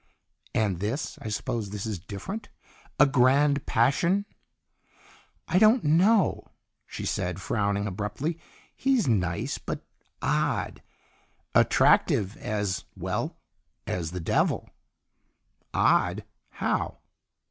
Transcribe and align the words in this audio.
"And 0.55 0.79
this? 0.79 1.19
I 1.21 1.29
suppose 1.29 1.69
this 1.69 1.85
is 1.85 1.99
different 1.99 2.49
a 2.99 3.05
grand 3.05 3.67
passion?" 3.67 4.25
"I 5.47 5.59
don't 5.59 5.83
know," 5.83 6.47
she 6.87 7.05
said, 7.05 7.39
frowning 7.39 7.85
abruptly. 7.85 8.39
"He's 8.75 9.07
nice, 9.07 9.59
but 9.59 9.85
odd. 10.19 10.81
Attractive 11.53 12.35
as 12.37 12.83
well, 12.97 13.37
as 13.85 14.09
the 14.09 14.19
devil." 14.19 14.71
"Odd? 15.71 16.23
How?" 16.49 16.97